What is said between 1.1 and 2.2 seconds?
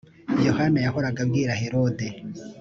abwira herode